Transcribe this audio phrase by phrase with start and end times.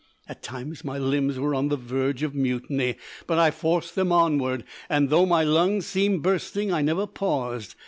[0.27, 2.95] At times my limbs were on the verge of mutiny,
[3.27, 7.75] but I forced them onward, and though my lungs seemed bursting, I never paused.